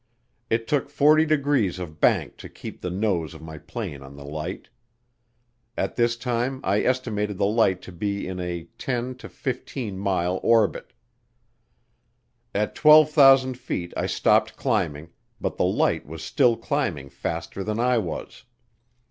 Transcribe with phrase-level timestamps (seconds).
[0.49, 4.25] It took 40 degrees of bank to keep the nose of my plane on the
[4.25, 4.67] light.
[5.77, 10.39] At this time I estimated the light to be in a 10 to 15 mile
[10.41, 10.93] orbit.
[12.55, 17.99] At 12,000 feet I stopped climbing, but the light was still climbing faster than I
[17.99, 18.45] was.